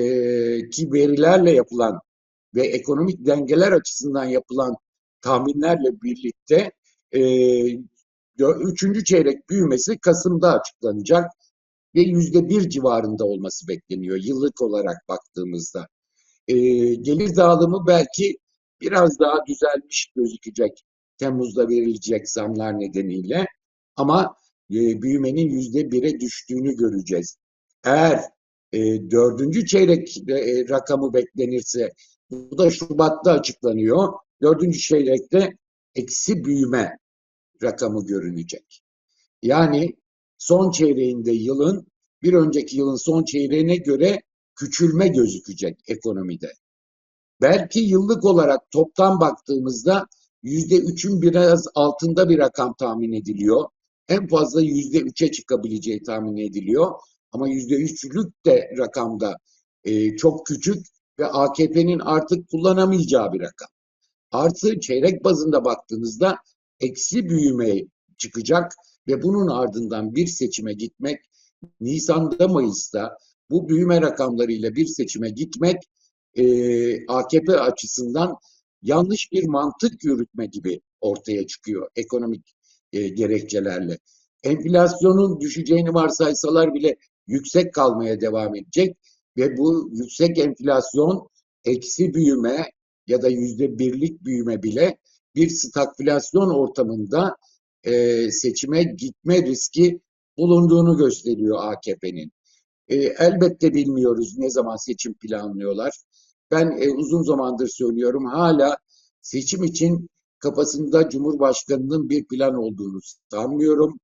ki 0.70 0.94
verilerle 0.94 1.52
yapılan 1.52 2.00
ve 2.56 2.68
ekonomik 2.68 3.26
dengeler 3.26 3.72
açısından 3.72 4.26
yapılan 4.26 4.76
tahminlerle 5.22 6.02
birlikte 6.04 6.72
e, 7.12 7.22
üçüncü 8.40 9.04
çeyrek 9.04 9.50
büyümesi 9.50 9.98
Kasım'da 10.00 10.60
açıklanacak 10.60 11.32
ve 11.96 12.02
yüzde 12.02 12.50
bir 12.50 12.70
civarında 12.70 13.26
olması 13.26 13.68
bekleniyor 13.68 14.18
yıllık 14.24 14.62
olarak 14.62 14.98
baktığımızda. 15.10 15.88
E, 16.48 16.56
gelir 16.96 17.36
dağılımı 17.36 17.88
belki 17.88 18.38
biraz 18.82 19.20
daha 19.20 19.46
düzelmiş 19.48 20.12
gözükecek 20.16 20.86
Temmuz'da 21.18 21.70
verilecek 21.70 22.30
zamlar 22.30 22.80
nedeniyle 22.80 23.46
ama 23.96 24.36
e, 24.72 25.02
büyümenin 25.02 25.50
yüzde 25.50 25.92
bire 25.92 26.20
düştüğünü 26.20 26.76
göreceğiz. 26.76 27.38
Eğer 27.84 28.22
e, 28.74 28.80
dördüncü 29.12 29.66
çeyrek 29.66 30.18
e, 30.30 30.70
rakamı 30.70 31.14
beklenirse 31.14 31.92
bu 32.30 32.58
da 32.58 32.72
Şubat'ta 32.72 33.32
açıklanıyor. 33.32 34.14
Dördüncü 34.42 34.80
çeyrekte 34.80 35.58
eksi 35.96 36.44
büyüme 36.46 36.98
rakamı 37.64 38.06
görünecek. 38.06 38.82
Yani 39.42 39.96
son 40.38 40.72
çeyreğinde 40.72 41.32
yılın 41.32 41.88
bir 42.22 42.34
önceki 42.34 42.78
yılın 42.78 42.96
son 42.96 43.24
çeyreğine 43.24 43.76
göre 43.76 44.22
küçülme 44.56 45.08
gözükecek 45.08 45.80
ekonomide. 45.88 46.52
Belki 47.42 47.80
yıllık 47.80 48.26
olarak 48.26 48.72
toptan 48.72 49.20
baktığımızda 49.20 50.08
yüzde 50.44 50.76
üçün 50.76 51.22
biraz 51.22 51.68
altında 51.76 52.30
bir 52.30 52.38
rakam 52.38 52.74
tahmin 52.74 53.14
ediliyor. 53.14 53.66
En 54.10 54.28
fazla 54.28 54.62
yüzde 54.62 54.98
üçe 55.00 55.32
çıkabileceği 55.32 56.04
tahmin 56.04 56.38
ediliyor. 56.38 56.92
Ama 57.32 57.48
yüzde 57.48 57.76
üçlük 57.76 58.46
de 58.46 58.70
rakamda 58.78 59.38
e, 59.84 60.18
çok 60.18 60.46
küçük 60.46 60.86
ve 61.20 61.26
AKP'nin 61.26 62.00
artık 62.00 62.50
kullanamayacağı 62.50 63.34
bir 63.34 63.40
rakam. 63.40 63.70
Artı 64.32 64.80
çeyrek 64.80 65.24
bazında 65.24 65.66
baktığınızda 65.66 66.38
eksi 66.80 67.30
büyüme 67.30 67.82
çıkacak 68.18 68.72
ve 69.08 69.22
bunun 69.22 69.48
ardından 69.48 70.16
bir 70.16 70.28
seçime 70.28 70.74
gitmek 70.74 71.20
Nisan'da 71.80 72.48
Mayıs'ta 72.48 73.18
bu 73.50 73.70
büyüme 73.70 74.02
rakamlarıyla 74.02 74.76
bir 74.76 74.86
seçime 74.86 75.30
gitmek 75.30 75.78
e, 76.34 77.08
AKP 77.08 77.60
açısından 77.60 78.36
yanlış 78.82 79.32
bir 79.32 79.48
mantık 79.48 80.04
yürütme 80.04 80.46
gibi 80.46 80.82
ortaya 81.02 81.48
çıkıyor 81.48 81.90
ekonomik 81.96 82.55
e, 82.96 83.08
gerekçelerle. 83.08 83.98
Enflasyonun 84.44 85.40
düşeceğini 85.40 85.94
varsaysalar 85.94 86.74
bile 86.74 86.96
yüksek 87.28 87.74
kalmaya 87.74 88.22
devam 88.22 88.56
edecek 88.56 88.98
ve 89.38 89.58
bu 89.58 89.90
yüksek 89.94 90.38
enflasyon 90.38 91.30
eksi 91.66 92.14
büyüme 92.14 92.70
ya 93.08 93.22
da 93.22 93.30
yüzde 93.30 93.80
birlik 93.80 94.24
büyüme 94.24 94.64
bile 94.64 94.98
bir 95.36 95.50
stagflasyon 95.50 96.50
ortamında 96.50 97.36
e, 97.84 98.32
seçime 98.32 98.84
gitme 98.84 99.44
riski 99.44 100.00
bulunduğunu 100.38 100.98
gösteriyor 100.98 101.58
AKP'nin. 101.62 102.32
E, 102.88 102.96
elbette 102.96 103.74
bilmiyoruz 103.74 104.38
ne 104.38 104.50
zaman 104.50 104.76
seçim 104.76 105.14
planlıyorlar. 105.14 105.94
Ben 106.52 106.78
e, 106.82 106.90
uzun 106.90 107.24
zamandır 107.24 107.68
söylüyorum 107.68 108.26
hala 108.26 108.78
seçim 109.22 109.64
için 109.64 110.10
kafasında 110.46 111.10
Cumhurbaşkanı'nın 111.10 112.10
bir 112.10 112.26
plan 112.28 112.56
olduğunu 112.56 113.00
sanmıyorum. 113.32 114.00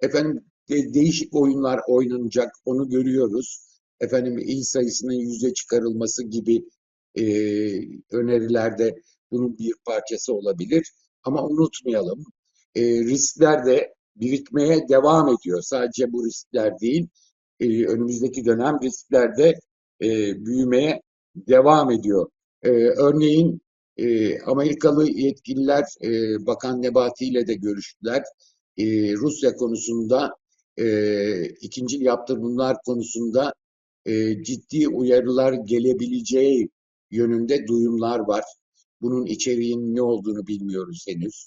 Efendim 0.00 0.44
de, 0.68 0.94
değişik 0.94 1.34
oyunlar 1.34 1.80
oynanacak 1.88 2.52
onu 2.64 2.88
görüyoruz. 2.88 3.60
Efendim 4.00 4.38
il 4.38 4.62
sayısının 4.62 5.12
yüze 5.12 5.54
çıkarılması 5.54 6.24
gibi 6.24 6.64
e, 7.14 7.24
önerilerde 8.10 8.94
bunun 9.30 9.58
bir 9.58 9.74
parçası 9.86 10.34
olabilir. 10.34 10.92
Ama 11.22 11.46
unutmayalım 11.46 12.24
e, 12.74 12.82
riskler 12.82 13.66
de 13.66 13.94
birikmeye 14.16 14.88
devam 14.88 15.28
ediyor. 15.28 15.62
Sadece 15.62 16.12
bu 16.12 16.26
riskler 16.26 16.80
değil, 16.80 17.08
e, 17.60 17.86
önümüzdeki 17.86 18.44
dönem 18.44 18.78
riskler 18.82 19.36
de 19.36 19.54
e, 20.02 20.08
büyümeye 20.46 21.02
devam 21.34 21.90
ediyor. 21.90 22.30
E, 22.62 22.70
örneğin 22.80 23.60
e, 24.00 24.38
Amerikalı 24.40 25.10
yetkililer 25.10 25.84
e, 26.02 26.10
Bakan 26.46 26.82
Nebati 26.82 27.26
ile 27.26 27.46
de 27.46 27.54
görüştüler. 27.54 28.22
E, 28.76 29.14
Rusya 29.14 29.56
konusunda 29.56 30.30
e, 30.78 31.44
ikinci 31.44 32.04
yaptırımlar 32.04 32.76
konusunda 32.86 33.54
e, 34.06 34.42
ciddi 34.42 34.88
uyarılar 34.88 35.52
gelebileceği 35.52 36.68
yönünde 37.10 37.66
duyumlar 37.66 38.18
var. 38.18 38.44
Bunun 39.02 39.26
içeriğinin 39.26 39.94
ne 39.96 40.02
olduğunu 40.02 40.46
bilmiyoruz 40.46 41.04
henüz. 41.08 41.46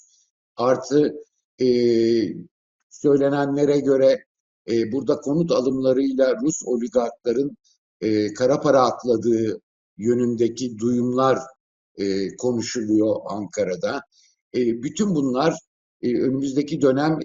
Artı 0.56 1.14
e, 1.60 1.66
söylenenlere 2.90 3.80
göre 3.80 4.24
e, 4.70 4.92
burada 4.92 5.20
konut 5.20 5.52
alımlarıyla 5.52 6.36
Rus 6.42 6.62
oligarkların 6.66 7.56
e, 8.00 8.34
kara 8.34 8.60
para 8.60 8.80
akladığı 8.80 9.60
yönündeki 9.98 10.78
duyumlar 10.78 11.38
e, 11.98 12.36
konuşuluyor 12.36 13.16
Ankara'da. 13.26 14.00
E, 14.54 14.82
bütün 14.82 15.14
bunlar 15.14 15.54
e, 16.02 16.20
önümüzdeki 16.20 16.80
dönem 16.80 17.18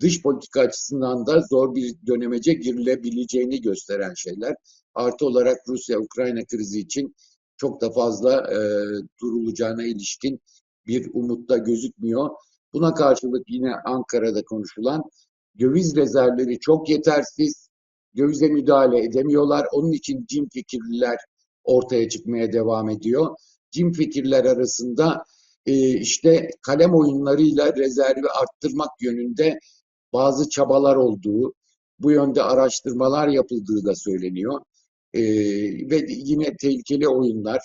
dış 0.00 0.22
politika 0.22 0.60
açısından 0.60 1.26
da 1.26 1.40
zor 1.40 1.74
bir 1.74 1.94
dönemece 2.06 2.52
girilebileceğini 2.54 3.60
gösteren 3.60 4.14
şeyler. 4.16 4.54
Artı 4.94 5.26
olarak 5.26 5.56
Rusya-Ukrayna 5.68 6.44
krizi 6.44 6.80
için 6.80 7.14
çok 7.56 7.80
da 7.80 7.90
fazla 7.90 8.46
durulacağına 9.20 9.84
ilişkin 9.84 10.40
bir 10.86 11.10
umutta 11.14 11.56
gözükmüyor. 11.56 12.30
Buna 12.72 12.94
karşılık 12.94 13.42
yine 13.48 13.74
Ankara'da 13.84 14.44
konuşulan 14.44 15.02
döviz 15.58 15.96
rezervleri 15.96 16.58
çok 16.60 16.88
yetersiz, 16.88 17.68
dövize 18.16 18.48
müdahale 18.48 19.04
edemiyorlar. 19.04 19.66
Onun 19.72 19.92
için 19.92 20.26
cin 20.28 20.48
fikirliler 20.52 21.16
ortaya 21.66 22.08
çıkmaya 22.08 22.52
devam 22.52 22.90
ediyor. 22.90 23.36
Cin 23.70 23.92
fikirler 23.92 24.44
arasında 24.44 25.24
e, 25.66 25.98
işte 25.98 26.50
kalem 26.62 26.94
oyunlarıyla 26.94 27.76
rezervi 27.76 28.28
arttırmak 28.28 28.90
yönünde 29.00 29.58
bazı 30.12 30.48
çabalar 30.48 30.96
olduğu, 30.96 31.54
bu 31.98 32.10
yönde 32.10 32.42
araştırmalar 32.42 33.28
yapıldığı 33.28 33.84
da 33.84 33.94
söyleniyor. 33.94 34.60
E, 35.14 35.22
ve 35.90 36.06
yine 36.08 36.56
tehlikeli 36.56 37.08
oyunlar 37.08 37.60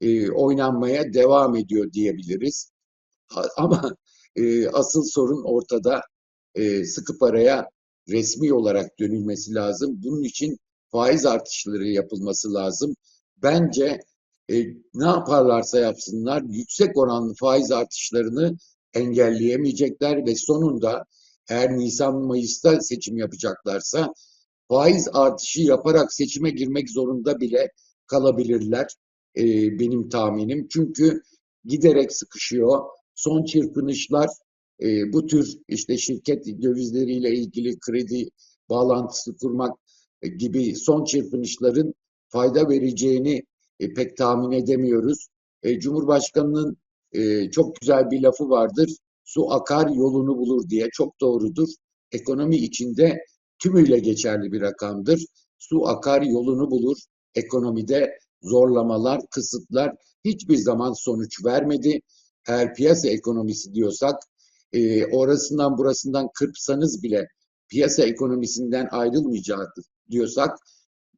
e, 0.00 0.30
oynanmaya 0.30 1.12
devam 1.12 1.56
ediyor 1.56 1.92
diyebiliriz. 1.92 2.70
Ama 3.56 3.94
asıl 4.72 5.02
sorun 5.04 5.42
ortada. 5.44 6.00
E, 6.54 6.84
sıkı 6.84 7.18
paraya 7.18 7.68
resmi 8.08 8.52
olarak 8.52 8.98
dönülmesi 8.98 9.54
lazım. 9.54 10.00
Bunun 10.04 10.22
için 10.22 10.58
faiz 10.90 11.26
artışları 11.26 11.88
yapılması 11.88 12.54
lazım. 12.54 12.94
Bence 13.42 14.00
e, 14.50 14.54
ne 14.94 15.06
yaparlarsa 15.06 15.78
yapsınlar 15.78 16.42
yüksek 16.42 16.96
oranlı 16.98 17.34
faiz 17.34 17.72
artışlarını 17.72 18.56
engelleyemeyecekler 18.94 20.26
ve 20.26 20.34
sonunda 20.34 21.04
eğer 21.48 21.78
Nisan-Mayıs'ta 21.78 22.80
seçim 22.80 23.16
yapacaklarsa 23.16 24.12
faiz 24.68 25.08
artışı 25.12 25.62
yaparak 25.62 26.12
seçime 26.12 26.50
girmek 26.50 26.90
zorunda 26.90 27.40
bile 27.40 27.70
kalabilirler 28.06 28.86
e, 29.36 29.44
benim 29.78 30.08
tahminim. 30.08 30.68
Çünkü 30.70 31.22
giderek 31.64 32.12
sıkışıyor. 32.12 32.84
Son 33.14 33.44
çırpınışlar 33.44 34.28
e, 34.82 35.12
bu 35.12 35.26
tür 35.26 35.58
işte 35.68 35.98
şirket 35.98 36.46
dövizleriyle 36.46 37.34
ilgili 37.34 37.78
kredi 37.78 38.28
bağlantısı 38.68 39.36
kurmak 39.36 39.78
e, 40.22 40.28
gibi 40.28 40.76
son 40.76 41.04
çırpınışların 41.04 41.94
fayda 42.34 42.68
vereceğini 42.68 43.42
e, 43.80 43.94
pek 43.94 44.16
tahmin 44.16 44.50
edemiyoruz. 44.50 45.26
E, 45.62 45.80
Cumhurbaşkanının 45.80 46.76
e, 47.12 47.50
çok 47.50 47.76
güzel 47.76 48.10
bir 48.10 48.22
lafı 48.22 48.48
vardır. 48.50 48.90
Su 49.24 49.50
akar 49.50 49.88
yolunu 49.88 50.38
bulur 50.38 50.68
diye 50.68 50.88
çok 50.92 51.20
doğrudur. 51.20 51.68
Ekonomi 52.12 52.56
içinde 52.56 53.18
tümüyle 53.58 53.98
geçerli 53.98 54.52
bir 54.52 54.60
rakamdır. 54.60 55.24
Su 55.58 55.86
akar 55.86 56.22
yolunu 56.22 56.70
bulur. 56.70 56.96
Ekonomide 57.34 58.18
zorlamalar, 58.42 59.20
kısıtlar 59.30 59.94
hiçbir 60.24 60.56
zaman 60.56 60.92
sonuç 60.92 61.44
vermedi. 61.44 62.00
Eğer 62.48 62.74
piyasa 62.74 63.08
ekonomisi 63.08 63.74
diyorsak 63.74 64.14
e, 64.72 65.06
orasından 65.06 65.78
burasından 65.78 66.28
kırpsanız 66.34 67.02
bile 67.02 67.28
piyasa 67.68 68.02
ekonomisinden 68.02 68.88
ayrılmayacaktır 68.90 69.84
diyorsak 70.10 70.58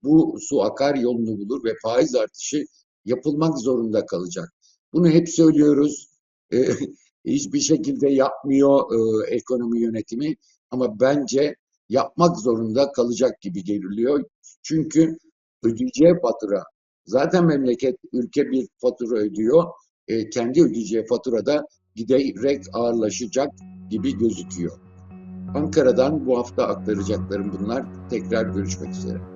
bu 0.06 0.38
su 0.40 0.62
akar 0.62 0.94
yolunu 0.94 1.38
bulur 1.38 1.64
ve 1.64 1.74
faiz 1.82 2.14
artışı 2.14 2.64
yapılmak 3.04 3.58
zorunda 3.58 4.06
kalacak. 4.06 4.52
Bunu 4.92 5.08
hep 5.08 5.28
söylüyoruz. 5.28 6.06
E, 6.52 6.58
hiçbir 7.24 7.60
şekilde 7.60 8.08
yapmıyor 8.08 8.80
e, 8.80 9.26
ekonomi 9.34 9.80
yönetimi 9.80 10.36
ama 10.70 11.00
bence 11.00 11.56
yapmak 11.88 12.40
zorunda 12.40 12.92
kalacak 12.92 13.40
gibi 13.40 13.64
geliyor. 13.64 14.24
Çünkü 14.62 15.16
ödeyeceği 15.62 16.14
fatura 16.22 16.62
zaten 17.06 17.46
memleket 17.46 17.96
ülke 18.12 18.50
bir 18.50 18.68
fatura 18.80 19.18
ödüyor. 19.18 19.64
E, 20.08 20.30
kendi 20.30 20.62
ödeyeceği 20.62 21.06
faturada 21.06 21.66
giderek 21.94 22.64
ağırlaşacak 22.72 23.48
gibi 23.90 24.18
gözüküyor. 24.18 24.80
Ankara'dan 25.54 26.26
bu 26.26 26.38
hafta 26.38 26.66
aktaracaklarım 26.66 27.52
bunlar. 27.58 28.08
Tekrar 28.10 28.46
görüşmek 28.46 28.90
üzere. 28.90 29.35